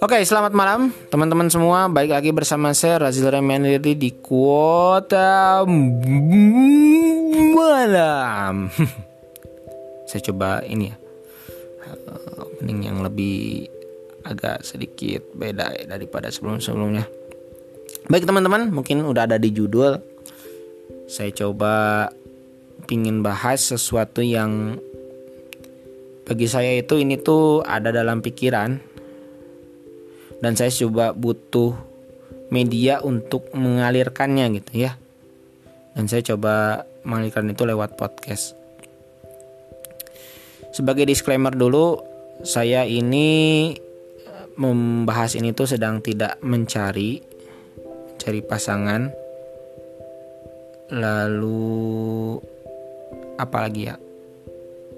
Oke, 0.00 0.20
selamat 0.24 0.56
malam 0.56 0.88
teman-teman 1.12 1.52
semua. 1.52 1.84
Baik 1.92 2.16
lagi 2.16 2.32
bersama 2.32 2.72
saya 2.72 2.96
Razil 2.96 3.28
Remaniri 3.28 3.92
di 3.92 4.08
kuota 4.24 5.68
malam. 7.52 8.72
saya 10.08 10.20
coba 10.32 10.64
ini 10.64 10.88
ya 10.88 10.96
eh, 11.84 12.40
opening 12.40 12.88
yang 12.88 13.04
lebih 13.04 13.68
agak 14.24 14.64
sedikit 14.64 15.28
beda 15.36 15.76
ya 15.76 15.84
daripada 15.84 16.32
sebelum-sebelumnya. 16.32 17.04
Baik 18.08 18.24
teman-teman, 18.24 18.72
mungkin 18.72 19.04
udah 19.04 19.28
ada 19.28 19.36
di 19.36 19.52
judul. 19.52 20.00
Saya 21.04 21.28
coba 21.36 22.08
pingin 22.84 23.24
bahas 23.24 23.64
sesuatu 23.64 24.20
yang 24.20 24.78
bagi 26.24 26.48
saya 26.48 26.80
itu 26.80 26.96
ini 26.96 27.20
tuh 27.20 27.60
ada 27.60 27.92
dalam 27.92 28.24
pikiran. 28.24 28.80
Dan 30.40 30.52
saya 30.56 30.72
coba 30.72 31.12
butuh 31.12 31.72
media 32.48 33.00
untuk 33.04 33.52
mengalirkannya 33.52 34.60
gitu 34.60 34.88
ya. 34.88 34.96
Dan 35.92 36.08
saya 36.08 36.24
coba 36.24 36.84
mengalirkan 37.04 37.52
itu 37.52 37.64
lewat 37.68 38.00
podcast. 38.00 38.56
Sebagai 40.74 41.06
disclaimer 41.06 41.54
dulu 41.54 42.02
saya 42.42 42.82
ini 42.88 43.28
eh, 44.26 44.46
membahas 44.58 45.38
ini 45.38 45.54
tuh 45.54 45.70
sedang 45.70 46.00
tidak 46.00 46.40
mencari 46.40 47.20
cari 48.16 48.40
pasangan. 48.40 49.12
Lalu 50.88 52.53
apalagi 53.36 53.92
ya? 53.92 53.96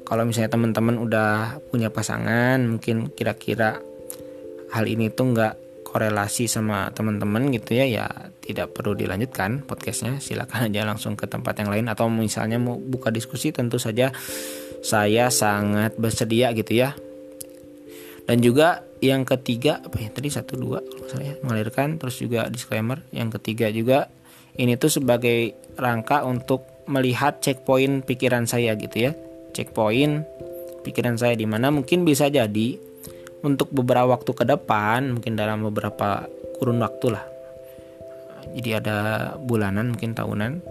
Kalau 0.07 0.23
misalnya 0.23 0.55
teman-teman 0.55 1.03
udah 1.03 1.59
punya 1.67 1.91
pasangan 1.91 2.63
mungkin 2.63 3.11
kira-kira 3.11 3.83
hal 4.71 4.85
ini 4.87 5.11
tuh 5.11 5.35
nggak 5.35 5.55
korelasi 5.83 6.47
sama 6.47 6.93
teman-teman 6.95 7.49
gitu 7.57 7.75
ya 7.75 7.89
ya 7.89 8.07
tidak 8.45 8.77
perlu 8.77 8.95
dilanjutkan 8.95 9.67
podcastnya. 9.67 10.23
Silakan 10.23 10.71
aja 10.71 10.87
langsung 10.87 11.19
ke 11.19 11.27
tempat 11.27 11.59
yang 11.59 11.73
lain 11.73 11.91
atau 11.91 12.07
misalnya 12.07 12.61
mau 12.61 12.79
buka 12.79 13.11
diskusi 13.11 13.51
tentu 13.51 13.81
saja 13.81 14.15
saya 14.85 15.33
sangat 15.33 15.99
bersedia 15.99 16.55
gitu 16.55 16.77
ya. 16.77 16.95
Dan 18.27 18.43
juga 18.43 18.87
yang 19.03 19.27
ketiga 19.27 19.83
apa 19.83 20.03
ya 20.03 20.11
tadi 20.15 20.29
satu 20.31 20.55
dua 20.55 20.85
kalau 20.85 21.09
saya 21.11 21.35
mengalirkan. 21.43 21.99
Terus 21.99 22.21
juga 22.23 22.47
disclaimer 22.47 23.03
yang 23.11 23.33
ketiga 23.33 23.73
juga 23.73 24.07
ini 24.55 24.79
tuh 24.79 24.93
sebagai 24.93 25.57
rangka 25.81 26.23
untuk 26.23 26.76
melihat 26.87 27.39
checkpoint 27.43 28.07
pikiran 28.07 28.47
saya 28.47 28.75
gitu 28.79 29.11
ya. 29.11 29.13
Checkpoint 29.53 30.27
pikiran 30.87 31.19
saya 31.19 31.35
di 31.35 31.45
mana 31.45 31.75
mungkin 31.75 32.07
bisa 32.07 32.31
jadi 32.31 32.79
untuk 33.43 33.71
beberapa 33.75 34.15
waktu 34.15 34.31
ke 34.33 34.45
depan 34.47 35.19
mungkin 35.19 35.35
dalam 35.35 35.67
beberapa 35.67 36.27
kurun 36.59 36.83
waktu 36.83 37.15
lah. 37.15 37.25
Jadi 38.55 38.71
ada 38.73 38.97
bulanan 39.37 39.95
mungkin 39.95 40.15
tahunan 40.15 40.63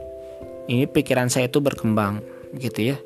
ini 0.71 0.89
pikiran 0.89 1.29
saya 1.29 1.51
itu 1.51 1.59
berkembang 1.61 2.23
gitu 2.57 2.95
ya. 2.95 2.97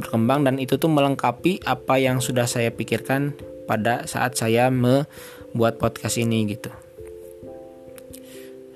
Berkembang 0.00 0.48
dan 0.48 0.56
itu 0.56 0.80
tuh 0.80 0.88
melengkapi 0.88 1.60
apa 1.68 2.00
yang 2.00 2.24
sudah 2.24 2.48
saya 2.48 2.72
pikirkan 2.72 3.36
pada 3.68 4.08
saat 4.08 4.34
saya 4.34 4.72
membuat 4.72 5.76
podcast 5.76 6.16
ini 6.16 6.48
gitu. 6.48 6.72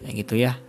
Ya 0.04 0.10
gitu 0.12 0.36
ya 0.36 0.63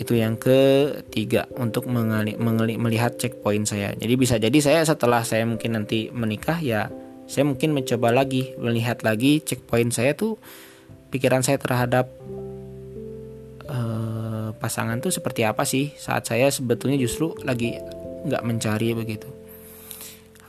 itu 0.00 0.16
yang 0.16 0.40
ketiga 0.40 1.44
untuk 1.60 1.84
mengali, 1.84 2.32
mengali, 2.40 2.80
melihat 2.80 3.20
checkpoint 3.20 3.68
saya. 3.68 3.92
Jadi 3.92 4.14
bisa 4.16 4.40
jadi 4.40 4.56
saya 4.64 4.80
setelah 4.88 5.20
saya 5.20 5.44
mungkin 5.44 5.76
nanti 5.76 6.08
menikah 6.08 6.56
ya 6.56 6.88
saya 7.28 7.44
mungkin 7.46 7.76
mencoba 7.76 8.10
lagi 8.10 8.56
melihat 8.56 9.06
lagi 9.06 9.38
checkpoint 9.44 9.92
saya 9.92 10.16
tuh 10.16 10.40
pikiran 11.14 11.44
saya 11.44 11.62
terhadap 11.62 12.10
uh, 13.70 14.50
pasangan 14.58 14.98
tuh 14.98 15.12
seperti 15.12 15.44
apa 15.44 15.68
sih? 15.68 15.92
Saat 15.94 16.32
saya 16.32 16.48
sebetulnya 16.48 16.96
justru 16.96 17.36
lagi 17.46 17.76
nggak 18.24 18.42
mencari 18.42 18.96
begitu. 18.96 19.28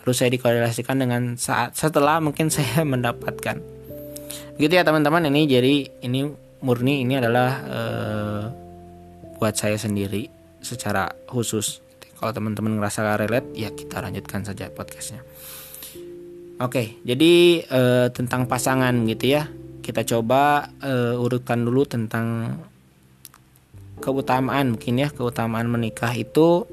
Harus 0.01 0.15
saya 0.17 0.33
dikorelasikan 0.33 0.97
dengan 0.97 1.35
saat 1.35 1.77
setelah 1.77 2.17
mungkin 2.17 2.47
saya 2.55 2.87
mendapatkan. 2.87 3.61
Begitu 4.55 4.73
ya 4.73 4.87
teman-teman. 4.87 5.27
Ini 5.27 5.41
jadi 5.45 5.73
ini 6.07 6.25
murni 6.65 7.03
ini 7.03 7.19
adalah 7.19 7.49
uh, 7.67 8.43
buat 9.41 9.57
saya 9.57 9.81
sendiri 9.81 10.29
secara 10.61 11.09
khusus 11.25 11.81
kalau 12.21 12.29
teman-teman 12.29 12.77
ngerasa 12.77 13.17
relate 13.17 13.49
ya 13.57 13.73
kita 13.73 13.97
lanjutkan 13.97 14.45
saja 14.45 14.69
podcastnya 14.69 15.25
Oke, 16.61 17.01
jadi 17.01 17.65
uh, 17.73 18.13
tentang 18.13 18.45
pasangan 18.45 18.93
gitu 19.09 19.33
ya. 19.33 19.49
Kita 19.81 20.05
coba 20.05 20.69
uh, 20.85 21.17
urutkan 21.17 21.65
dulu 21.65 21.89
tentang 21.89 22.53
keutamaan 23.97 24.77
mungkin 24.77 25.01
ya, 25.01 25.09
keutamaan 25.09 25.65
menikah 25.65 26.13
itu 26.13 26.69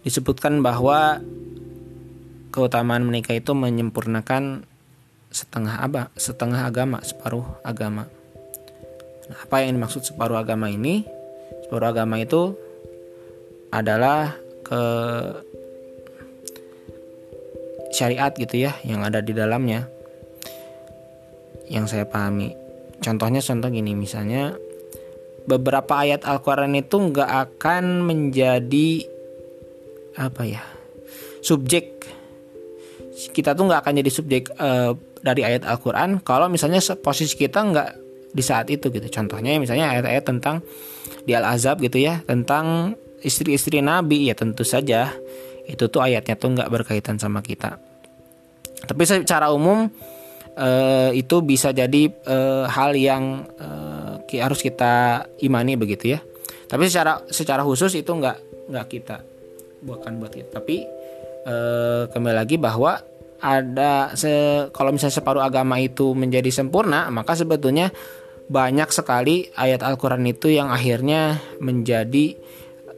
disebutkan 0.00 0.64
bahwa 0.64 1.20
keutamaan 2.56 3.04
menikah 3.04 3.36
itu 3.36 3.52
menyempurnakan 3.52 4.64
setengah 5.28 5.84
apa? 5.84 6.08
Setengah 6.16 6.72
agama, 6.72 7.04
separuh 7.04 7.60
agama. 7.60 8.08
Nah, 9.30 9.46
apa 9.46 9.62
yang 9.62 9.78
dimaksud 9.78 10.02
separuh 10.02 10.34
agama 10.34 10.66
ini? 10.66 11.06
Separuh 11.62 11.94
agama 11.94 12.18
itu 12.18 12.58
adalah 13.70 14.34
ke 14.66 14.82
syariat 17.94 18.34
gitu 18.34 18.66
ya 18.66 18.74
yang 18.82 19.06
ada 19.06 19.22
di 19.22 19.30
dalamnya. 19.30 19.86
Yang 21.70 21.94
saya 21.94 22.04
pahami. 22.10 22.58
Contohnya 22.98 23.38
contoh 23.38 23.70
gini 23.70 23.94
misalnya 23.94 24.58
beberapa 25.46 26.02
ayat 26.02 26.26
Al-Quran 26.26 26.74
itu 26.74 26.98
nggak 26.98 27.30
akan 27.30 28.02
menjadi 28.02 29.06
apa 30.18 30.42
ya 30.42 30.62
subjek. 31.38 32.02
Kita 33.30 33.54
tuh 33.54 33.70
nggak 33.70 33.86
akan 33.86 33.94
jadi 34.02 34.10
subjek 34.10 34.50
uh, 34.58 34.98
dari 35.22 35.46
ayat 35.46 35.62
Al-Quran 35.62 36.18
kalau 36.26 36.50
misalnya 36.50 36.82
posisi 36.98 37.38
kita 37.38 37.62
nggak 37.62 38.09
di 38.30 38.42
saat 38.42 38.70
itu 38.70 38.88
gitu. 38.90 39.06
Contohnya 39.10 39.58
misalnya 39.58 39.90
ayat-ayat 39.90 40.24
tentang 40.24 40.62
di 41.26 41.32
Al-Azab 41.34 41.82
gitu 41.82 42.00
ya 42.00 42.22
tentang 42.24 42.96
istri-istri 43.20 43.84
Nabi 43.84 44.30
ya 44.30 44.34
tentu 44.38 44.64
saja 44.64 45.12
itu 45.68 45.86
tuh 45.86 46.00
ayatnya 46.02 46.34
tuh 46.34 46.56
nggak 46.56 46.70
berkaitan 46.70 47.20
sama 47.20 47.44
kita. 47.44 47.78
Tapi 48.80 49.02
secara 49.04 49.52
umum 49.52 49.86
uh, 50.56 51.10
itu 51.12 51.36
bisa 51.44 51.70
jadi 51.70 52.10
uh, 52.26 52.64
hal 52.66 52.96
yang 52.96 53.44
uh, 53.60 54.18
harus 54.40 54.62
kita 54.62 55.26
imani 55.42 55.76
begitu 55.76 56.16
ya. 56.16 56.20
Tapi 56.70 56.86
secara 56.86 57.22
secara 57.28 57.66
khusus 57.66 57.92
itu 57.98 58.10
nggak 58.10 58.70
nggak 58.70 58.86
kita 58.88 59.16
bukan 59.84 60.22
buat 60.22 60.32
kita. 60.32 60.62
Tapi 60.62 60.86
uh, 61.46 62.08
kembali 62.08 62.34
lagi 62.34 62.56
bahwa 62.56 62.98
ada 63.40 64.12
se 64.12 64.28
kalau 64.70 64.92
misalnya 64.92 65.16
separuh 65.16 65.40
agama 65.40 65.80
itu 65.80 66.12
menjadi 66.12 66.52
sempurna 66.52 67.08
maka 67.08 67.32
sebetulnya 67.32 67.88
banyak 68.50 68.90
sekali 68.90 69.46
ayat 69.54 69.86
Al-Quran 69.86 70.26
itu 70.26 70.50
yang 70.50 70.74
akhirnya 70.74 71.38
menjadi 71.62 72.34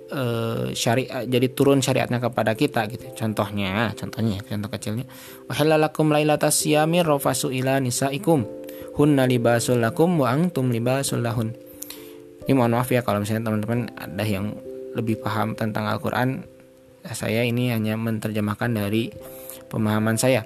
uh, 0.08 0.72
syariat 0.72 1.28
jadi 1.28 1.52
turun 1.52 1.84
syariatnya 1.84 2.24
kepada 2.24 2.56
kita 2.56 2.88
gitu. 2.88 3.12
Contohnya, 3.12 3.92
contohnya 3.92 4.40
contoh 4.40 4.72
kecilnya. 4.72 5.04
Wahallalakum 5.52 6.08
lailatas 6.08 6.64
rafasu 6.64 7.52
ila 7.52 7.76
nisaikum. 7.84 8.48
Hunna 8.96 9.28
libasul 9.28 9.80
lakum 9.84 10.16
wa 10.16 10.32
antum 10.32 10.72
libasul 10.72 11.20
lahun. 11.20 11.52
Ini 12.48 12.52
mohon 12.56 12.72
maaf 12.72 12.88
ya 12.88 13.04
kalau 13.04 13.20
misalnya 13.20 13.52
teman-teman 13.52 13.92
ada 13.92 14.24
yang 14.24 14.56
lebih 14.96 15.20
paham 15.20 15.52
tentang 15.52 15.84
Al-Qur'an. 15.84 16.48
Saya 17.12 17.44
ini 17.44 17.68
hanya 17.72 17.96
menerjemahkan 18.00 18.72
dari 18.72 19.12
pemahaman 19.68 20.16
saya. 20.16 20.44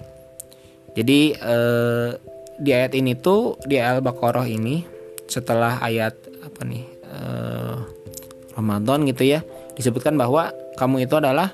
Jadi 0.95 1.35
eh, 1.37 2.11
di 2.57 2.71
ayat 2.73 2.97
ini 2.97 3.13
tuh 3.19 3.61
di 3.67 3.77
Al-Baqarah 3.77 4.49
ini 4.49 4.96
setelah 5.27 5.79
ayat 5.83 6.15
apa 6.43 6.61
nih 6.63 6.85
eh, 7.07 7.77
Ramadan 8.57 9.05
gitu 9.05 9.27
ya 9.27 9.41
disebutkan 9.77 10.17
bahwa 10.17 10.51
kamu 10.81 11.05
itu 11.05 11.21
adalah 11.21 11.53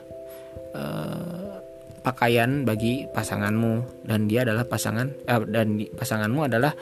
uh, 0.75 1.59
pakaian 2.03 2.67
bagi 2.67 3.07
pasanganmu 3.11 4.07
dan 4.07 4.27
dia 4.27 4.47
adalah 4.47 4.67
pasangan 4.67 5.11
eh, 5.27 5.43
dan 5.51 5.83
pasanganmu 5.95 6.47
adalah 6.47 6.75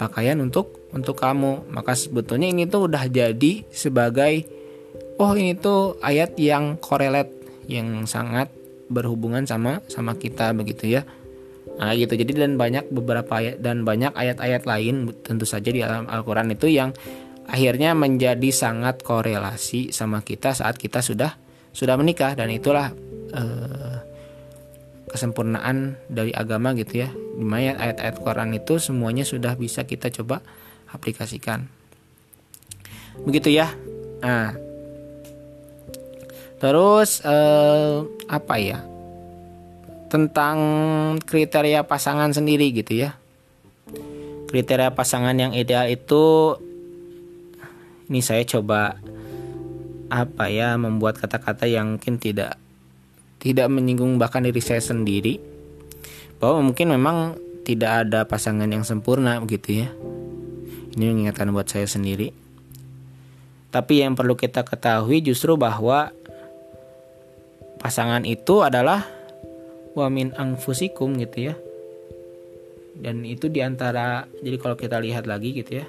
pakaian 0.00 0.40
untuk 0.40 0.88
untuk 0.92 1.16
kamu. 1.16 1.72
Maka 1.72 1.96
sebetulnya 1.96 2.48
ini 2.48 2.68
tuh 2.68 2.88
udah 2.88 3.08
jadi 3.08 3.64
sebagai 3.72 4.44
oh 5.20 5.32
ini 5.36 5.56
tuh 5.56 6.00
ayat 6.04 6.36
yang 6.40 6.80
korelat 6.80 7.28
yang 7.68 8.08
sangat 8.08 8.52
berhubungan 8.92 9.48
sama 9.48 9.80
sama 9.88 10.12
kita 10.18 10.52
begitu 10.52 11.00
ya 11.00 11.08
nah 11.80 11.92
gitu. 11.96 12.12
Jadi 12.12 12.36
dan 12.36 12.60
banyak 12.60 12.92
beberapa 12.92 13.40
ayat 13.40 13.60
dan 13.64 13.82
banyak 13.86 14.12
ayat-ayat 14.12 14.68
lain 14.68 15.10
tentu 15.24 15.48
saja 15.48 15.68
di 15.72 15.80
dalam 15.80 16.06
Al-Quran 16.06 16.52
itu 16.52 16.68
yang 16.68 16.92
akhirnya 17.48 17.96
menjadi 17.96 18.50
sangat 18.52 19.02
korelasi 19.02 19.90
sama 19.90 20.22
kita 20.22 20.52
saat 20.52 20.76
kita 20.78 21.00
sudah 21.00 21.36
sudah 21.72 21.96
menikah. 21.96 22.36
Dan 22.36 22.52
itulah 22.52 22.92
uh, 23.34 23.96
kesempurnaan 25.08 25.96
dari 26.12 26.30
agama 26.36 26.76
gitu 26.76 27.02
ya. 27.02 27.10
Di 27.12 27.44
mana 27.44 27.76
ayat-ayat 27.80 28.16
Quran 28.20 28.50
itu 28.56 28.76
semuanya 28.78 29.24
sudah 29.24 29.56
bisa 29.56 29.88
kita 29.88 30.12
coba 30.12 30.44
aplikasikan. 30.92 31.66
Begitu 33.24 33.52
ya. 33.52 33.68
Nah 34.22 34.72
terus 36.62 37.18
eh, 37.26 38.06
apa 38.30 38.54
ya 38.62 38.78
tentang 40.12 40.58
kriteria 41.24 41.88
pasangan 41.88 42.36
sendiri 42.36 42.68
gitu 42.76 43.08
ya. 43.08 43.16
Kriteria 44.52 44.92
pasangan 44.92 45.32
yang 45.32 45.56
ideal 45.56 45.88
itu 45.88 46.52
ini 48.12 48.20
saya 48.20 48.44
coba 48.44 49.00
apa 50.12 50.52
ya 50.52 50.76
membuat 50.76 51.16
kata-kata 51.16 51.64
yang 51.64 51.96
mungkin 51.96 52.20
tidak 52.20 52.60
tidak 53.40 53.72
menyinggung 53.72 54.20
bahkan 54.20 54.44
diri 54.44 54.60
saya 54.60 54.84
sendiri. 54.84 55.40
Bahwa 56.36 56.60
mungkin 56.60 56.92
memang 56.92 57.40
tidak 57.64 58.04
ada 58.04 58.28
pasangan 58.28 58.68
yang 58.68 58.84
sempurna 58.84 59.40
begitu 59.40 59.88
ya. 59.88 59.88
Ini 60.92 61.08
mengingatkan 61.08 61.48
buat 61.56 61.72
saya 61.72 61.88
sendiri. 61.88 62.36
Tapi 63.72 64.04
yang 64.04 64.12
perlu 64.12 64.36
kita 64.36 64.60
ketahui 64.60 65.24
justru 65.24 65.56
bahwa 65.56 66.12
pasangan 67.80 68.28
itu 68.28 68.60
adalah 68.60 69.21
wamin 69.92 70.32
angfusikum 70.36 71.16
gitu 71.20 71.52
ya 71.52 71.54
dan 72.98 73.24
itu 73.24 73.48
di 73.48 73.64
antara 73.64 74.28
jadi 74.44 74.56
kalau 74.60 74.76
kita 74.76 75.00
lihat 75.00 75.24
lagi 75.24 75.56
gitu 75.56 75.80
ya 75.80 75.86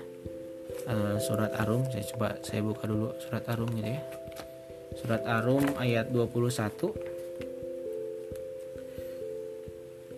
uh, 0.88 1.20
surat 1.20 1.52
arum 1.60 1.84
saya 1.92 2.04
coba 2.16 2.40
saya 2.42 2.64
buka 2.64 2.88
dulu 2.88 3.12
surat 3.20 3.44
arum 3.52 3.70
gitu 3.76 3.90
ya 3.92 4.02
surat 4.98 5.24
arum 5.28 5.64
ayat 5.80 6.10
21 6.12 7.14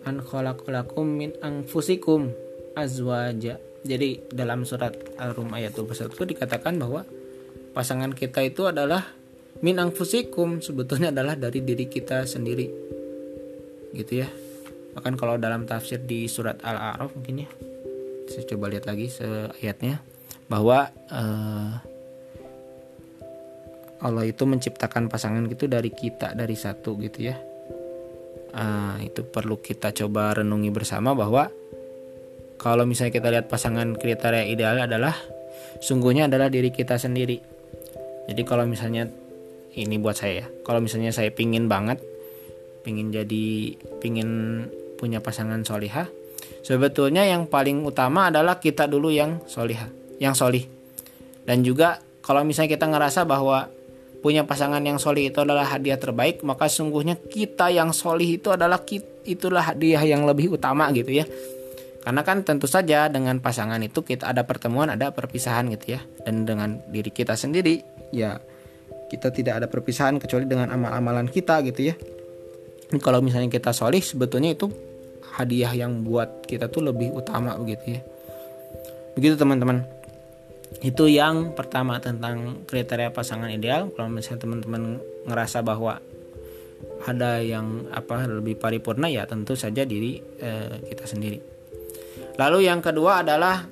an 0.06 0.22
khalaqalakum 0.22 1.04
min 1.04 1.34
anfusikum 1.42 2.30
azwaja. 2.78 3.58
Jadi 3.82 4.30
dalam 4.30 4.62
surat 4.62 4.94
Al-Rum 5.18 5.50
ayat 5.50 5.74
21 5.74 6.14
itu 6.14 6.24
dikatakan 6.36 6.78
bahwa 6.78 7.02
pasangan 7.74 8.14
kita 8.14 8.42
itu 8.46 8.66
adalah 8.70 9.02
min 9.62 9.78
anfusikum 9.82 10.62
sebetulnya 10.62 11.10
adalah 11.10 11.34
dari 11.34 11.62
diri 11.62 11.90
kita 11.90 12.22
sendiri. 12.26 12.70
Gitu 13.96 14.22
ya. 14.22 14.28
Bahkan 14.92 15.16
kalau 15.16 15.40
dalam 15.40 15.64
tafsir 15.64 16.04
di 16.04 16.28
surat 16.28 16.60
Al-A'raf 16.60 17.16
mungkin 17.16 17.48
ya. 17.48 17.50
Saya 18.28 18.44
coba 18.52 18.68
lihat 18.68 18.84
lagi 18.84 19.08
ayatnya 19.62 20.02
bahwa 20.46 20.90
uh, 21.08 21.72
Allah 24.02 24.24
itu 24.28 24.44
menciptakan 24.44 25.08
pasangan 25.08 25.46
gitu 25.48 25.66
dari 25.66 25.90
kita 25.90 26.36
dari 26.36 26.54
satu 26.54 26.94
gitu 27.00 27.32
ya 27.32 27.36
uh, 28.56 28.96
itu 29.04 29.22
perlu 29.22 29.60
kita 29.60 29.92
coba 29.92 30.40
renungi 30.40 30.72
bersama 30.72 31.12
bahwa 31.12 31.52
kalau 32.56 32.88
misalnya 32.88 33.12
kita 33.12 33.28
lihat 33.28 33.46
pasangan 33.52 33.94
kriteria 33.94 34.48
ideal 34.48 34.80
adalah 34.80 35.12
sungguhnya 35.78 36.26
adalah 36.26 36.48
diri 36.48 36.72
kita 36.72 36.96
sendiri. 36.96 37.38
Jadi 38.26 38.42
kalau 38.42 38.64
misalnya 38.64 39.06
ini 39.76 40.00
buat 40.00 40.16
saya, 40.16 40.48
kalau 40.64 40.80
misalnya 40.80 41.12
saya 41.12 41.30
pingin 41.30 41.68
banget, 41.68 42.00
pingin 42.86 43.10
jadi, 43.10 43.74
pingin 43.98 44.62
punya 44.94 45.18
pasangan 45.18 45.66
solihah, 45.66 46.06
sebetulnya 46.62 47.26
yang 47.26 47.50
paling 47.50 47.82
utama 47.82 48.30
adalah 48.30 48.62
kita 48.62 48.86
dulu 48.86 49.10
yang 49.10 49.42
solihah, 49.50 49.90
yang 50.22 50.38
solih. 50.38 50.62
Dan 51.42 51.66
juga 51.66 51.98
kalau 52.22 52.46
misalnya 52.46 52.78
kita 52.78 52.86
ngerasa 52.86 53.26
bahwa 53.26 53.66
punya 54.22 54.46
pasangan 54.46 54.82
yang 54.82 55.02
solih 55.02 55.30
itu 55.30 55.38
adalah 55.42 55.66
hadiah 55.70 56.00
terbaik 56.00 56.42
maka 56.42 56.66
sungguhnya 56.66 57.14
kita 57.14 57.70
yang 57.70 57.94
solih 57.94 58.40
itu 58.40 58.50
adalah 58.50 58.82
itulah 59.22 59.62
hadiah 59.62 60.02
yang 60.02 60.22
lebih 60.22 60.54
utama 60.54 60.86
gitu 60.94 61.10
ya. 61.10 61.26
Karena 62.06 62.22
kan 62.22 62.46
tentu 62.46 62.70
saja 62.70 63.10
dengan 63.10 63.42
pasangan 63.42 63.82
itu 63.82 64.06
kita 64.06 64.30
ada 64.30 64.46
pertemuan 64.46 64.94
ada 64.94 65.10
perpisahan 65.10 65.66
gitu 65.74 65.98
ya. 65.98 66.00
Dan 66.22 66.46
dengan 66.46 66.78
diri 66.90 67.10
kita 67.10 67.34
sendiri 67.34 67.82
ya 68.14 68.38
kita 69.06 69.30
tidak 69.30 69.62
ada 69.62 69.66
perpisahan 69.70 70.18
kecuali 70.18 70.46
dengan 70.50 70.70
amal-amalan 70.74 71.30
kita 71.30 71.62
gitu 71.62 71.94
ya 71.94 71.94
kalau 73.02 73.18
misalnya 73.18 73.50
kita 73.50 73.74
solih 73.74 73.98
sebetulnya 73.98 74.54
itu 74.54 74.70
hadiah 75.34 75.74
yang 75.74 76.06
buat 76.06 76.46
kita 76.46 76.70
tuh 76.70 76.86
lebih 76.86 77.10
utama 77.12 77.58
begitu 77.58 77.98
ya. 77.98 78.00
Begitu 79.18 79.34
teman-teman. 79.34 79.82
Itu 80.80 81.10
yang 81.10 81.56
pertama 81.56 81.98
tentang 81.98 82.62
kriteria 82.68 83.10
pasangan 83.10 83.50
ideal. 83.50 83.90
Kalau 83.90 84.06
misalnya 84.06 84.46
teman-teman 84.46 85.02
ngerasa 85.26 85.66
bahwa 85.66 85.98
ada 87.06 87.42
yang 87.42 87.88
apa 87.90 88.28
lebih 88.28 88.58
paripurna 88.60 89.08
ya 89.10 89.24
tentu 89.24 89.56
saja 89.56 89.82
diri 89.82 90.20
eh, 90.38 90.78
kita 90.86 91.04
sendiri. 91.08 91.38
Lalu 92.36 92.68
yang 92.68 92.84
kedua 92.84 93.24
adalah 93.24 93.64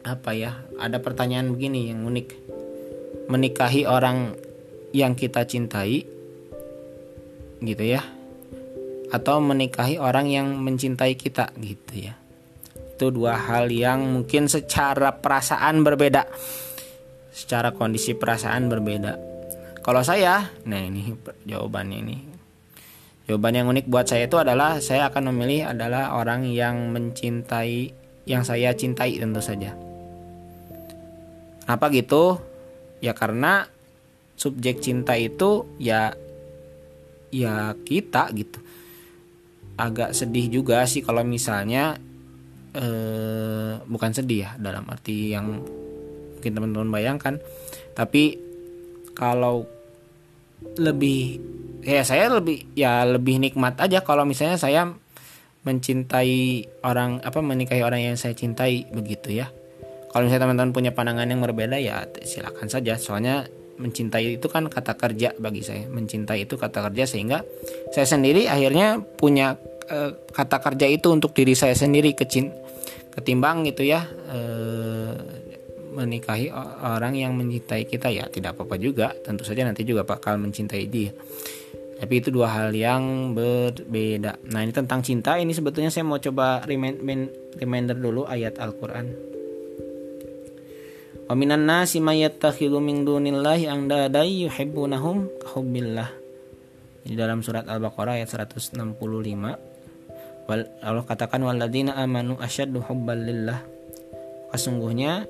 apa 0.00 0.30
ya 0.32 0.64
ada 0.76 0.98
pertanyaan 1.00 1.54
begini 1.54 1.88
yang 1.88 2.04
unik. 2.04 2.28
Menikahi 3.30 3.86
orang 3.86 4.34
yang 4.90 5.14
kita 5.14 5.46
cintai 5.46 6.19
gitu 7.60 7.84
ya. 7.84 8.02
Atau 9.10 9.42
menikahi 9.42 10.00
orang 10.00 10.26
yang 10.30 10.58
mencintai 10.60 11.14
kita 11.14 11.52
gitu 11.60 12.10
ya. 12.10 12.14
Itu 12.96 13.12
dua 13.12 13.36
hal 13.36 13.72
yang 13.72 14.04
mungkin 14.12 14.48
secara 14.48 15.16
perasaan 15.20 15.80
berbeda. 15.84 16.28
Secara 17.30 17.72
kondisi 17.72 18.12
perasaan 18.12 18.68
berbeda. 18.68 19.16
Kalau 19.80 20.04
saya 20.04 20.52
nah 20.68 20.80
ini 20.80 21.16
jawabannya 21.48 21.98
ini. 22.04 22.16
Jawaban 23.30 23.54
yang 23.54 23.70
unik 23.70 23.86
buat 23.86 24.10
saya 24.10 24.26
itu 24.26 24.42
adalah 24.42 24.82
saya 24.82 25.06
akan 25.06 25.30
memilih 25.30 25.70
adalah 25.70 26.18
orang 26.18 26.50
yang 26.50 26.90
mencintai 26.90 27.94
yang 28.26 28.42
saya 28.42 28.74
cintai 28.74 29.22
tentu 29.22 29.38
saja. 29.38 29.78
Kenapa 31.62 31.86
gitu? 31.94 32.42
Ya 32.98 33.14
karena 33.14 33.70
subjek 34.34 34.82
cinta 34.82 35.14
itu 35.14 35.70
ya 35.78 36.18
ya 37.30 37.74
kita 37.86 38.30
gitu. 38.34 38.58
Agak 39.80 40.12
sedih 40.12 40.50
juga 40.52 40.84
sih 40.84 41.00
kalau 41.00 41.24
misalnya 41.24 41.96
eh, 42.76 43.72
bukan 43.80 44.10
sedih 44.12 44.46
ya 44.46 44.50
dalam 44.60 44.86
arti 44.90 45.32
yang 45.32 45.62
mungkin 46.36 46.52
teman-teman 46.52 46.90
bayangkan. 46.92 47.40
Tapi 47.96 48.38
kalau 49.16 49.64
lebih 50.76 51.40
ya 51.80 52.04
saya 52.04 52.28
lebih 52.28 52.68
ya 52.76 53.04
lebih 53.08 53.40
nikmat 53.40 53.80
aja 53.80 54.04
kalau 54.04 54.28
misalnya 54.28 54.60
saya 54.60 54.92
mencintai 55.64 56.68
orang 56.84 57.20
apa 57.20 57.40
menikahi 57.40 57.84
orang 57.84 58.00
yang 58.00 58.16
saya 58.16 58.32
cintai 58.32 58.88
begitu 58.88 59.32
ya. 59.32 59.52
Kalau 60.10 60.26
misalnya 60.26 60.50
teman-teman 60.50 60.72
punya 60.74 60.90
pandangan 60.90 61.28
yang 61.28 61.40
berbeda 61.44 61.76
ya 61.78 62.02
silakan 62.24 62.66
saja. 62.66 62.96
Soalnya 62.96 63.46
mencintai 63.80 64.36
itu 64.36 64.46
kan 64.52 64.68
kata 64.68 64.94
kerja 65.00 65.32
bagi 65.40 65.64
saya. 65.64 65.88
Mencintai 65.88 66.44
itu 66.44 66.60
kata 66.60 66.84
kerja 66.92 67.08
sehingga 67.08 67.40
saya 67.90 68.04
sendiri 68.04 68.44
akhirnya 68.46 69.00
punya 69.00 69.56
e, 69.88 70.14
kata 70.30 70.60
kerja 70.60 70.86
itu 70.86 71.08
untuk 71.08 71.32
diri 71.32 71.56
saya 71.56 71.72
sendiri 71.72 72.12
kecin 72.12 72.52
ketimbang 73.10 73.64
gitu 73.66 73.88
ya 73.88 74.04
e, 74.28 74.38
menikahi 75.96 76.52
orang 76.84 77.16
yang 77.16 77.32
mencintai 77.34 77.88
kita. 77.88 78.12
Ya 78.12 78.28
tidak 78.28 78.60
apa-apa 78.60 78.76
juga. 78.76 79.16
Tentu 79.24 79.48
saja 79.48 79.64
nanti 79.64 79.82
juga 79.88 80.04
bakal 80.04 80.36
mencintai 80.36 80.84
dia. 80.86 81.10
Tapi 82.00 82.14
itu 82.16 82.32
dua 82.32 82.48
hal 82.48 82.72
yang 82.72 83.32
berbeda. 83.36 84.40
Nah 84.52 84.64
ini 84.64 84.72
tentang 84.72 85.04
cinta. 85.04 85.36
Ini 85.36 85.52
sebetulnya 85.52 85.92
saya 85.92 86.04
mau 86.04 86.16
coba 86.20 86.64
reminder 86.64 87.96
dulu 87.96 88.24
ayat 88.24 88.56
Al-Quran 88.56 89.39
Wa 91.30 91.38
minan 91.38 91.62
nasi 91.62 92.02
may 92.02 92.26
yattakhidhu 92.26 92.82
min 92.82 93.06
dunillahi 93.06 93.70
andadai 93.70 94.50
yuhibbunahum 94.50 95.30
kahubbillah. 95.38 96.10
Di 97.06 97.14
dalam 97.14 97.46
surat 97.46 97.70
Al-Baqarah 97.70 98.18
ayat 98.18 98.34
165 98.34 98.74
Allah 100.82 101.06
katakan 101.06 101.46
waladina 101.46 101.94
amanu 101.94 102.34
asyaddu 102.34 102.82
hubbal 102.82 103.14
lillah. 103.14 103.62
Sesungguhnya 104.50 105.22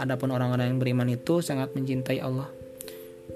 adapun 0.00 0.32
orang-orang 0.32 0.72
yang 0.72 0.80
beriman 0.80 1.12
itu 1.12 1.44
sangat 1.44 1.76
mencintai 1.76 2.24
Allah. 2.24 2.48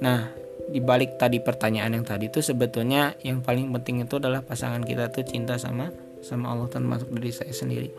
Nah, 0.00 0.32
di 0.64 0.80
balik 0.80 1.20
tadi 1.20 1.44
pertanyaan 1.44 1.92
yang 1.92 2.08
tadi 2.08 2.32
itu 2.32 2.40
sebetulnya 2.40 3.12
yang 3.20 3.44
paling 3.44 3.68
penting 3.76 4.00
itu 4.00 4.16
adalah 4.16 4.40
pasangan 4.40 4.80
kita 4.80 5.12
tuh 5.12 5.28
cinta 5.28 5.60
sama 5.60 5.92
sama 6.24 6.56
Allah 6.56 6.72
termasuk 6.72 7.12
diri 7.12 7.36
saya 7.36 7.52
sendiri. 7.52 7.92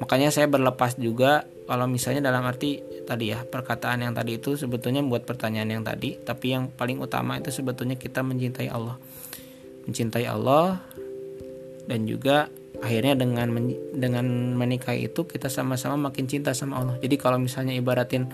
Makanya 0.00 0.32
saya 0.32 0.48
berlepas 0.48 0.96
juga 0.96 1.44
kalau 1.68 1.84
misalnya 1.84 2.24
dalam 2.24 2.42
arti 2.48 2.80
tadi 3.04 3.36
ya 3.36 3.44
perkataan 3.44 4.00
yang 4.00 4.16
tadi 4.16 4.40
itu 4.40 4.56
sebetulnya 4.56 5.04
buat 5.04 5.28
pertanyaan 5.28 5.78
yang 5.78 5.84
tadi 5.84 6.16
tapi 6.16 6.56
yang 6.56 6.72
paling 6.72 6.98
utama 6.98 7.36
itu 7.36 7.52
sebetulnya 7.52 8.00
kita 8.00 8.24
mencintai 8.24 8.72
Allah. 8.72 8.96
Mencintai 9.84 10.24
Allah 10.24 10.80
dan 11.84 12.08
juga 12.08 12.48
akhirnya 12.80 13.12
dengan 13.12 13.52
men, 13.52 13.76
dengan 13.92 14.24
menikah 14.56 14.96
itu 14.96 15.28
kita 15.28 15.52
sama-sama 15.52 16.08
makin 16.08 16.24
cinta 16.24 16.56
sama 16.56 16.80
Allah. 16.80 16.96
Jadi 16.96 17.20
kalau 17.20 17.36
misalnya 17.36 17.76
ibaratin 17.76 18.24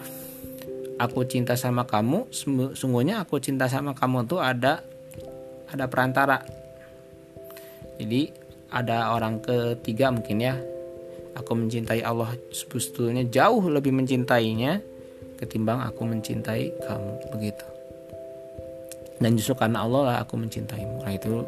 aku 1.03 1.27
cinta 1.27 1.59
sama 1.59 1.83
kamu 1.85 2.31
sungguhnya 2.79 3.27
aku 3.27 3.43
cinta 3.43 3.67
sama 3.67 3.93
kamu 3.93 4.31
tuh 4.31 4.39
ada 4.39 4.87
ada 5.67 5.85
perantara. 5.91 6.47
Jadi 7.99 8.31
ada 8.71 9.11
orang 9.11 9.43
ketiga 9.43 10.15
mungkin 10.15 10.39
ya 10.39 10.55
aku 11.37 11.53
mencintai 11.53 12.01
Allah 12.01 12.33
sebetulnya 12.51 13.23
jauh 13.29 13.63
lebih 13.69 13.93
mencintainya 13.93 14.81
ketimbang 15.37 15.85
aku 15.85 16.09
mencintai 16.09 16.73
kamu 16.81 17.13
begitu 17.37 17.67
dan 19.21 19.37
justru 19.37 19.57
karena 19.57 19.85
Allah 19.85 20.03
lah 20.13 20.17
aku 20.25 20.41
mencintaimu 20.41 21.05
nah 21.05 21.13
itu 21.13 21.45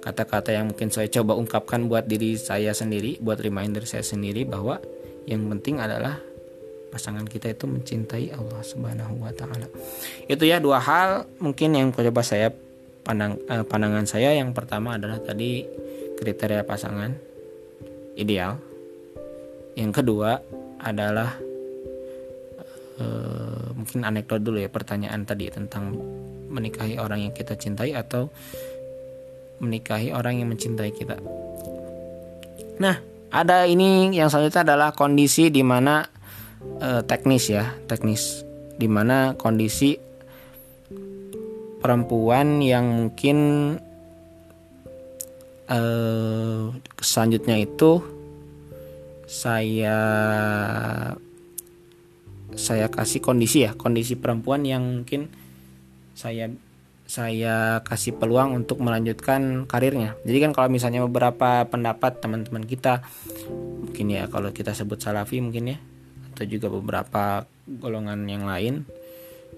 kata-kata 0.00 0.56
yang 0.56 0.72
mungkin 0.72 0.88
saya 0.88 1.10
coba 1.12 1.36
ungkapkan 1.36 1.90
buat 1.90 2.08
diri 2.08 2.38
saya 2.38 2.72
sendiri 2.72 3.20
buat 3.20 3.42
reminder 3.42 3.84
saya 3.84 4.06
sendiri 4.06 4.48
bahwa 4.48 4.80
yang 5.28 5.44
penting 5.52 5.82
adalah 5.82 6.16
pasangan 6.90 7.22
kita 7.24 7.54
itu 7.54 7.70
mencintai 7.70 8.34
Allah 8.34 8.60
Subhanahu 8.66 9.22
wa 9.22 9.30
taala. 9.30 9.70
Itu 10.26 10.42
ya 10.42 10.58
dua 10.58 10.82
hal 10.82 11.30
mungkin 11.38 11.78
yang 11.78 11.94
coba 11.94 12.26
saya 12.26 12.50
pandang 13.06 13.38
eh, 13.46 13.62
pandangan 13.62 14.04
saya 14.04 14.34
yang 14.34 14.50
pertama 14.50 14.98
adalah 14.98 15.22
tadi 15.22 15.64
kriteria 16.18 16.66
pasangan 16.66 17.14
ideal. 18.18 18.58
Yang 19.80 20.04
kedua 20.04 20.36
adalah 20.84 21.40
eh, 23.00 23.64
mungkin 23.72 24.04
anekdot 24.04 24.44
dulu 24.44 24.60
ya 24.60 24.68
pertanyaan 24.68 25.24
tadi 25.24 25.48
tentang 25.48 25.96
menikahi 26.52 27.00
orang 27.00 27.24
yang 27.24 27.32
kita 27.32 27.56
cintai 27.56 27.96
atau 27.96 28.28
menikahi 29.64 30.12
orang 30.12 30.36
yang 30.44 30.52
mencintai 30.52 30.92
kita. 30.92 31.16
Nah, 32.80 32.96
ada 33.32 33.64
ini 33.64 34.12
yang 34.12 34.28
selanjutnya 34.28 34.68
adalah 34.68 34.92
kondisi 34.92 35.48
di 35.48 35.64
mana 35.64 36.04
eh, 36.80 37.00
teknis 37.08 37.48
ya, 37.48 37.72
teknis 37.88 38.44
di 38.76 38.88
mana 38.88 39.32
kondisi 39.36 39.96
perempuan 41.80 42.60
yang 42.60 42.84
mungkin 42.84 43.36
eh, 45.72 46.64
selanjutnya 47.00 47.56
itu 47.64 48.19
saya 49.30 49.96
saya 52.58 52.90
kasih 52.90 53.22
kondisi 53.22 53.62
ya, 53.62 53.78
kondisi 53.78 54.18
perempuan 54.18 54.66
yang 54.66 54.82
mungkin 54.82 55.30
saya 56.18 56.50
saya 57.06 57.82
kasih 57.82 58.18
peluang 58.18 58.54
untuk 58.54 58.82
melanjutkan 58.82 59.70
karirnya. 59.70 60.18
Jadi 60.26 60.38
kan 60.42 60.50
kalau 60.54 60.70
misalnya 60.70 61.06
beberapa 61.06 61.66
pendapat 61.66 62.22
teman-teman 62.22 62.66
kita 62.66 63.06
mungkin 63.86 64.06
ya 64.10 64.26
kalau 64.26 64.50
kita 64.50 64.74
sebut 64.74 64.98
salafi 64.98 65.42
mungkin 65.42 65.74
ya 65.74 65.78
atau 66.34 66.46
juga 66.46 66.70
beberapa 66.70 67.46
golongan 67.66 68.26
yang 68.30 68.46
lain 68.46 68.86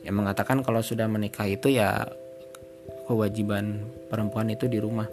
yang 0.00 0.16
mengatakan 0.16 0.64
kalau 0.64 0.80
sudah 0.80 1.06
menikah 1.08 1.44
itu 1.44 1.72
ya 1.76 2.08
kewajiban 3.04 3.84
perempuan 4.08 4.48
itu 4.48 4.68
di 4.68 4.80
rumah. 4.80 5.08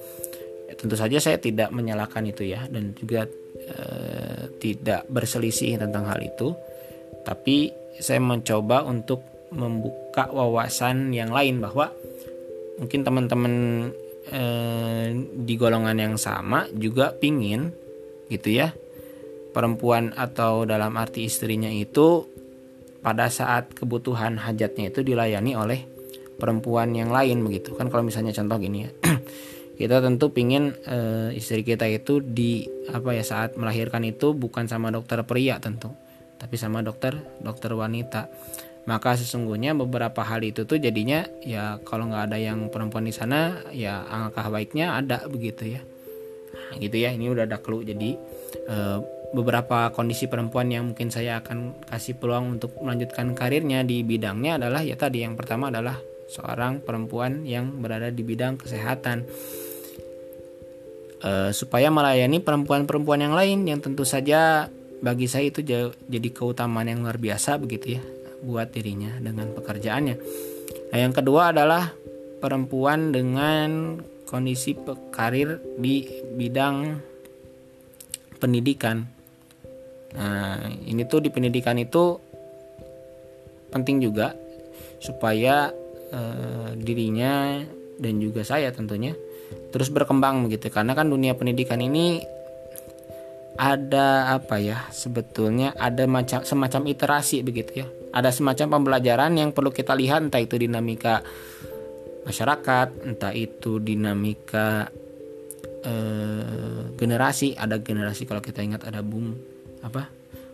Ya, 0.71 0.73
tentu 0.79 0.95
saja 0.95 1.19
saya 1.19 1.37
tidak 1.43 1.75
menyalahkan 1.75 2.23
itu 2.23 2.47
ya 2.47 2.63
dan 2.71 2.95
juga 2.95 3.27
eh, 3.67 4.08
tidak 4.59 5.07
berselisih 5.07 5.79
tentang 5.79 6.05
hal 6.05 6.19
itu. 6.19 6.53
Tapi 7.23 7.71
saya 7.99 8.19
mencoba 8.19 8.83
untuk 8.83 9.23
membuka 9.49 10.29
wawasan 10.29 11.09
yang 11.15 11.33
lain 11.33 11.57
bahwa 11.57 11.89
mungkin 12.79 13.01
teman-teman 13.03 13.53
eh, 14.29 15.07
di 15.19 15.53
golongan 15.57 15.97
yang 15.97 16.15
sama 16.15 16.69
juga 16.71 17.11
pingin 17.11 17.73
gitu 18.29 18.53
ya 18.53 18.71
perempuan 19.51 20.13
atau 20.13 20.63
dalam 20.63 20.93
arti 20.95 21.25
istrinya 21.25 21.67
itu 21.67 22.23
pada 23.01 23.27
saat 23.27 23.73
kebutuhan 23.73 24.37
hajatnya 24.37 24.93
itu 24.93 25.01
dilayani 25.01 25.57
oleh 25.57 25.81
perempuan 26.39 26.93
yang 26.93 27.11
lain 27.11 27.43
begitu 27.43 27.75
kan 27.75 27.89
kalau 27.91 28.05
misalnya 28.05 28.31
contoh 28.31 28.61
gini 28.61 28.87
ya 28.87 28.89
kita 29.79 30.03
tentu 30.03 30.35
pingin 30.35 30.75
e, 30.83 31.31
istri 31.39 31.63
kita 31.63 31.87
itu 31.87 32.19
di 32.19 32.67
apa 32.91 33.15
ya 33.15 33.23
saat 33.23 33.55
melahirkan 33.55 34.03
itu 34.03 34.35
bukan 34.35 34.67
sama 34.67 34.91
dokter 34.91 35.23
pria 35.23 35.55
tentu 35.63 35.95
tapi 36.35 36.59
sama 36.59 36.83
dokter 36.83 37.15
dokter 37.39 37.71
wanita. 37.71 38.27
Maka 38.87 39.13
sesungguhnya 39.15 39.77
beberapa 39.77 40.25
hal 40.25 40.41
itu 40.41 40.65
tuh 40.65 40.81
jadinya 40.81 41.23
ya 41.45 41.77
kalau 41.83 42.09
nggak 42.09 42.31
ada 42.31 42.37
yang 42.41 42.67
perempuan 42.73 43.05
di 43.05 43.13
sana 43.13 43.61
ya 43.71 44.03
angka 44.07 44.51
baiknya 44.51 44.99
ada 44.99 45.23
begitu 45.29 45.79
ya. 45.79 45.81
Nah, 46.49 46.75
gitu 46.81 46.97
ya 46.97 47.13
ini 47.15 47.31
udah 47.31 47.47
ada 47.47 47.61
clue. 47.61 47.85
Jadi 47.87 48.17
e, 48.67 48.77
beberapa 49.31 49.93
kondisi 49.93 50.25
perempuan 50.25 50.73
yang 50.73 50.91
mungkin 50.91 51.13
saya 51.13 51.39
akan 51.39 51.85
kasih 51.85 52.17
peluang 52.17 52.57
untuk 52.57 52.73
melanjutkan 52.81 53.31
karirnya 53.37 53.85
di 53.85 54.01
bidangnya 54.01 54.57
adalah 54.57 54.81
ya 54.81 54.97
tadi 54.97 55.21
yang 55.21 55.37
pertama 55.37 55.69
adalah 55.69 56.01
seorang 56.29 56.81
perempuan 56.81 57.45
yang 57.45 57.81
berada 57.81 58.09
di 58.09 58.21
bidang 58.25 58.57
kesehatan 58.57 59.25
e, 61.19 61.51
supaya 61.51 61.91
melayani 61.91 62.39
perempuan-perempuan 62.39 63.21
yang 63.23 63.35
lain 63.35 63.67
yang 63.67 63.79
tentu 63.83 64.07
saja 64.07 64.71
bagi 64.99 65.31
saya 65.31 65.47
itu 65.47 65.63
jadi 65.63 66.29
keutamaan 66.35 66.91
yang 66.91 67.03
luar 67.03 67.15
biasa 67.15 67.55
begitu 67.55 67.99
ya 67.99 68.03
buat 68.43 68.71
dirinya 68.71 69.19
dengan 69.19 69.51
pekerjaannya. 69.55 70.15
Nah, 70.91 70.97
yang 70.99 71.11
kedua 71.15 71.51
adalah 71.51 71.91
perempuan 72.39 73.11
dengan 73.11 73.99
kondisi 74.23 74.75
karir 75.11 75.59
di 75.75 76.07
bidang 76.35 76.99
pendidikan. 78.39 79.03
Nah, 80.15 80.63
ini 80.87 81.03
tuh 81.05 81.19
di 81.19 81.29
pendidikan 81.29 81.75
itu 81.77 82.15
penting 83.69 84.01
juga 84.01 84.33
supaya 84.99 85.69
eh, 86.09 86.69
dirinya 86.79 87.61
dan 87.99 88.17
juga 88.23 88.47
saya 88.47 88.71
tentunya 88.71 89.13
terus 89.69 89.91
berkembang 89.91 90.47
begitu. 90.47 90.71
Karena 90.71 90.95
kan 90.95 91.11
dunia 91.11 91.35
pendidikan 91.35 91.83
ini 91.83 92.23
ada 93.59 94.39
apa 94.39 94.55
ya 94.55 94.87
sebetulnya 94.87 95.75
ada 95.75 96.07
macam 96.07 96.47
semacam 96.47 96.81
iterasi 96.87 97.43
begitu 97.43 97.83
ya. 97.83 97.87
Ada 98.15 98.31
semacam 98.33 98.79
pembelajaran 98.79 99.35
yang 99.35 99.51
perlu 99.51 99.69
kita 99.69 99.93
lihat 99.93 100.31
entah 100.31 100.41
itu 100.41 100.55
dinamika 100.57 101.21
masyarakat 102.23 103.05
entah 103.05 103.35
itu 103.35 103.83
dinamika 103.83 104.87
eh, 105.83 106.81
generasi. 106.95 107.59
Ada 107.59 107.83
generasi 107.83 108.23
kalau 108.23 108.39
kita 108.39 108.63
ingat 108.63 108.87
ada 108.87 109.03
boom 109.03 109.35
apa? 109.83 110.07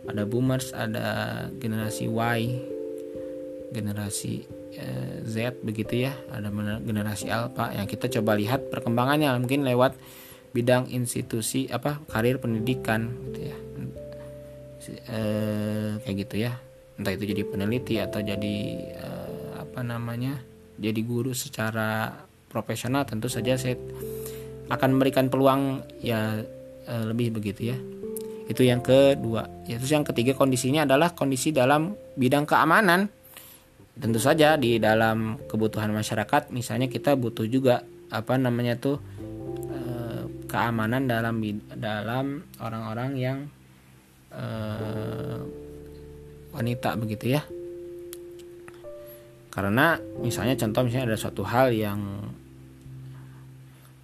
Ada 0.06 0.26
boomers 0.26 0.74
ada 0.74 1.08
generasi 1.62 2.10
Y 2.10 2.42
generasi 3.74 4.34
eh, 4.78 5.05
Z 5.26 5.66
begitu 5.66 6.06
ya. 6.06 6.14
Ada 6.30 6.54
generasi 6.80 7.28
alpha. 7.34 7.74
Yang 7.74 7.98
kita 7.98 8.22
coba 8.22 8.38
lihat 8.38 8.70
perkembangannya. 8.70 9.34
Mungkin 9.42 9.66
lewat 9.66 9.98
bidang 10.56 10.88
institusi 10.94 11.68
apa 11.68 12.00
karir 12.08 12.40
pendidikan 12.40 13.12
gitu 13.34 13.52
ya. 13.52 13.58
Eh, 15.10 15.92
kayak 16.06 16.18
gitu 16.30 16.36
ya. 16.46 16.54
Entah 16.96 17.12
itu 17.12 17.28
jadi 17.28 17.44
peneliti 17.44 18.00
atau 18.00 18.24
jadi 18.24 18.56
uh, 19.04 19.60
apa 19.60 19.84
namanya 19.84 20.40
jadi 20.80 20.96
guru 21.04 21.36
secara 21.36 22.24
profesional 22.48 23.04
tentu 23.04 23.28
saja 23.28 23.60
saya 23.60 23.76
akan 24.72 24.96
memberikan 24.96 25.28
peluang 25.28 25.84
ya 26.00 26.40
uh, 26.88 27.04
lebih 27.12 27.36
begitu 27.36 27.76
ya. 27.76 27.78
Itu 28.48 28.64
yang 28.64 28.80
kedua. 28.80 29.68
Ya 29.68 29.76
terus 29.76 29.92
yang 29.92 30.08
ketiga 30.08 30.38
kondisinya 30.38 30.88
adalah 30.88 31.12
kondisi 31.12 31.52
dalam 31.52 31.98
bidang 32.16 32.48
keamanan 32.48 33.12
tentu 33.96 34.20
saja 34.20 34.60
di 34.60 34.78
dalam 34.78 35.40
kebutuhan 35.48 35.92
masyarakat 35.96 36.52
misalnya 36.52 36.92
kita 36.92 37.16
butuh 37.16 37.48
juga 37.48 37.84
apa 38.12 38.36
namanya 38.36 38.76
tuh 38.76 39.00
uh, 39.72 40.24
keamanan 40.52 41.08
dalam 41.08 41.40
dalam 41.76 42.44
orang-orang 42.60 43.12
yang 43.16 43.40
wanita 46.52 47.00
begitu 47.00 47.40
ya. 47.40 47.42
Karena 49.48 49.96
misalnya 50.20 50.60
contoh 50.60 50.84
misalnya 50.84 51.16
ada 51.16 51.20
suatu 51.20 51.48
hal 51.48 51.72
yang 51.72 52.00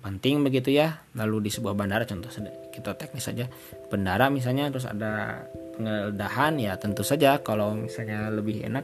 penting 0.02 0.42
begitu 0.42 0.74
ya 0.74 0.98
lalu 1.14 1.46
di 1.46 1.52
sebuah 1.54 1.78
bandara 1.78 2.10
contoh 2.10 2.32
kita 2.74 2.98
teknis 2.98 3.22
saja 3.22 3.46
bandara 3.94 4.34
misalnya 4.34 4.74
terus 4.74 4.90
ada 4.90 5.46
penggeledahan 5.78 6.58
ya 6.58 6.74
tentu 6.82 7.06
saja 7.06 7.38
kalau 7.46 7.78
misalnya 7.78 8.34
lebih 8.34 8.66
enak 8.66 8.82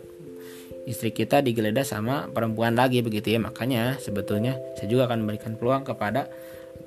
istri 0.87 1.11
kita 1.11 1.43
digeledah 1.43 1.83
sama 1.83 2.31
perempuan 2.31 2.73
lagi 2.79 3.03
begitu 3.03 3.35
ya 3.35 3.39
makanya 3.43 3.99
sebetulnya 3.99 4.55
saya 4.79 4.87
juga 4.87 5.11
akan 5.11 5.27
memberikan 5.27 5.59
peluang 5.59 5.83
kepada 5.83 6.31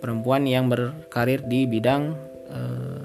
perempuan 0.00 0.48
yang 0.48 0.72
berkarir 0.72 1.44
di 1.44 1.68
bidang 1.68 2.16
eh, 2.48 3.04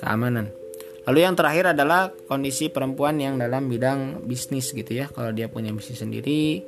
keamanan 0.00 0.62
Lalu 1.02 1.18
yang 1.26 1.34
terakhir 1.34 1.74
adalah 1.74 2.14
kondisi 2.30 2.70
perempuan 2.70 3.18
yang 3.18 3.34
dalam 3.34 3.66
bidang 3.66 4.22
bisnis 4.22 4.70
gitu 4.70 4.94
ya. 4.94 5.10
Kalau 5.10 5.34
dia 5.34 5.50
punya 5.50 5.74
bisnis 5.74 5.98
sendiri, 5.98 6.62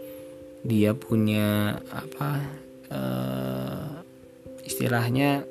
dia 0.66 0.90
punya 0.90 1.78
apa 1.94 2.42
uh, 2.90 4.02
istilahnya 4.66 5.46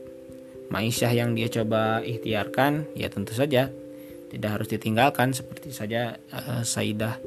maisyah 0.67 1.15
yang 1.15 1.31
dia 1.31 1.47
coba 1.47 2.03
ikhtiarkan, 2.03 2.91
ya 2.99 3.07
tentu 3.07 3.31
saja 3.31 3.71
tidak 4.33 4.49
harus 4.59 4.67
ditinggalkan 4.67 5.29
seperti 5.29 5.69
saja 5.69 6.17
uh, 6.33 6.65
Saidah 6.65 7.21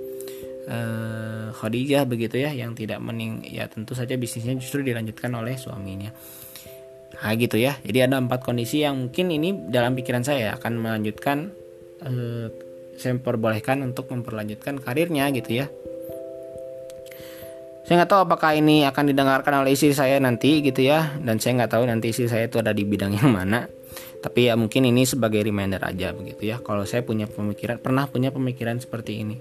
uh, 0.66 1.54
Khadijah 1.54 2.02
begitu 2.04 2.42
ya 2.42 2.50
yang 2.50 2.75
tidak 2.75 2.98
mening 2.98 3.46
ya 3.46 3.70
tentu 3.70 3.94
saja 3.94 4.18
bisnisnya 4.18 4.58
justru 4.58 4.82
dilanjutkan 4.82 5.30
oleh 5.38 5.54
suaminya. 5.54 6.10
Nah 7.16 7.32
gitu 7.38 7.56
ya. 7.56 7.78
Jadi 7.80 7.98
ada 8.02 8.18
empat 8.18 8.42
kondisi 8.42 8.82
yang 8.82 8.98
mungkin 8.98 9.30
ini 9.30 9.70
dalam 9.70 9.94
pikiran 9.94 10.26
saya 10.26 10.58
akan 10.58 10.82
melanjutkan 10.82 11.54
uh, 12.02 12.50
saya 12.98 13.14
memperbolehkan 13.14 13.86
untuk 13.86 14.10
memperlanjutkan 14.10 14.82
karirnya 14.82 15.30
gitu 15.30 15.62
ya. 15.62 15.66
Saya 17.86 18.02
nggak 18.02 18.10
tahu 18.10 18.26
apakah 18.26 18.58
ini 18.58 18.82
akan 18.82 19.14
didengarkan 19.14 19.62
oleh 19.62 19.78
istri 19.78 19.94
saya 19.94 20.18
nanti 20.18 20.58
gitu 20.58 20.82
ya 20.82 21.14
dan 21.22 21.38
saya 21.38 21.62
nggak 21.62 21.70
tahu 21.70 21.86
nanti 21.86 22.10
istri 22.10 22.26
saya 22.26 22.50
itu 22.50 22.58
ada 22.58 22.75
di 22.75 22.82
bidang 22.82 23.14
yang 23.14 23.30
mana 23.30 23.75
tapi 24.21 24.50
ya 24.50 24.59
mungkin 24.59 24.88
ini 24.88 25.07
sebagai 25.07 25.38
reminder 25.45 25.79
aja 25.83 26.11
begitu 26.11 26.50
ya. 26.50 26.59
Kalau 26.59 26.83
saya 26.83 27.07
punya 27.07 27.31
pemikiran 27.31 27.79
pernah 27.79 28.11
punya 28.11 28.35
pemikiran 28.35 28.83
seperti 28.83 29.23
ini. 29.23 29.37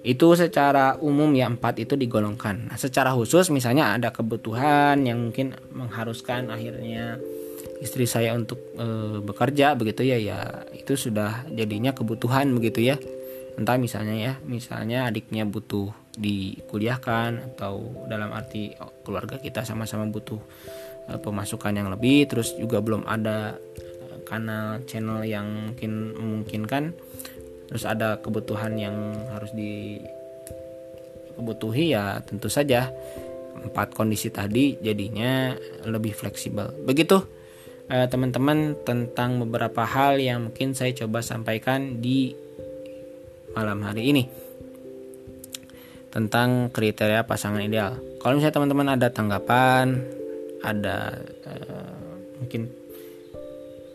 Itu 0.00 0.32
secara 0.32 0.96
umum 1.02 1.28
ya 1.36 1.50
empat 1.50 1.82
itu 1.82 1.98
digolongkan. 1.98 2.72
Nah, 2.72 2.78
secara 2.80 3.12
khusus 3.12 3.52
misalnya 3.52 3.92
ada 3.98 4.08
kebutuhan 4.14 5.04
yang 5.04 5.20
mungkin 5.28 5.52
mengharuskan 5.76 6.48
akhirnya 6.48 7.20
istri 7.84 8.08
saya 8.08 8.32
untuk 8.32 8.60
e, 8.80 9.20
bekerja 9.20 9.76
begitu 9.76 10.04
ya 10.04 10.16
ya 10.16 10.64
itu 10.72 10.96
sudah 10.96 11.44
jadinya 11.52 11.92
kebutuhan 11.92 12.48
begitu 12.56 12.80
ya. 12.80 12.96
Entah 13.60 13.76
misalnya 13.76 14.16
ya 14.16 14.32
misalnya 14.46 15.10
adiknya 15.10 15.44
butuh 15.44 15.92
dikuliahkan 16.16 17.54
atau 17.54 18.06
dalam 18.08 18.32
arti 18.32 18.72
keluarga 19.04 19.36
kita 19.36 19.68
sama-sama 19.68 20.08
butuh 20.08 20.40
uh, 20.40 20.79
pemasukan 21.18 21.72
yang 21.74 21.88
lebih 21.90 22.30
terus 22.30 22.54
juga 22.54 22.78
belum 22.78 23.08
ada 23.08 23.58
uh, 23.58 24.18
kanal 24.22 24.84
channel 24.86 25.26
yang 25.26 25.72
mungkin 25.72 26.14
memungkinkan 26.14 26.94
terus 27.66 27.86
ada 27.86 28.18
kebutuhan 28.22 28.78
yang 28.78 28.94
harus 29.34 29.50
di 29.54 29.98
kebutuhi 31.34 31.96
ya 31.96 32.20
tentu 32.22 32.46
saja 32.46 32.90
empat 33.60 33.96
kondisi 33.96 34.30
tadi 34.30 34.78
jadinya 34.78 35.54
lebih 35.88 36.14
fleksibel 36.14 36.70
begitu 36.86 37.22
uh, 37.90 38.06
teman-teman 38.06 38.78
tentang 38.86 39.42
beberapa 39.42 39.82
hal 39.82 40.22
yang 40.22 40.50
mungkin 40.50 40.76
saya 40.76 40.94
coba 40.94 41.24
sampaikan 41.24 41.98
di 41.98 42.34
malam 43.54 43.82
hari 43.82 44.14
ini 44.14 44.24
tentang 46.10 46.74
kriteria 46.74 47.22
pasangan 47.24 47.62
ideal. 47.62 47.96
Kalau 48.18 48.36
misalnya 48.36 48.54
teman-teman 48.58 48.88
ada 48.98 49.08
tanggapan, 49.14 50.02
ada 50.60 51.20
uh, 51.48 51.96
mungkin 52.40 52.68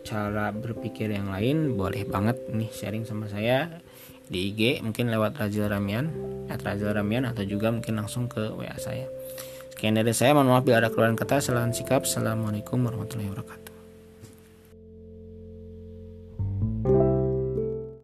cara 0.06 0.54
berpikir 0.54 1.10
yang 1.10 1.34
lain, 1.34 1.74
boleh 1.74 2.06
banget 2.06 2.38
nih 2.54 2.70
sharing 2.70 3.02
sama 3.02 3.26
saya 3.26 3.82
di 4.26 4.50
IG 4.50 4.82
mungkin 4.82 5.10
lewat 5.10 5.38
Razil 5.38 5.70
Ramian, 5.70 6.10
at 6.50 6.62
Razil 6.62 6.90
Ramian 6.90 7.26
atau 7.26 7.46
juga 7.46 7.70
mungkin 7.70 7.98
langsung 7.98 8.26
ke 8.26 8.54
WA 8.54 8.74
saya. 8.78 9.06
Sekian 9.74 9.94
dari 9.94 10.14
saya, 10.16 10.32
mohon 10.32 10.50
maaf 10.50 10.64
bila 10.64 10.80
ada 10.80 10.88
keluaran 10.88 11.18
kata, 11.20 11.38
kesalahan 11.38 11.70
sikap. 11.70 12.08
Assalamualaikum 12.08 12.80
warahmatullahi 12.80 13.28
wabarakatuh. 13.28 13.65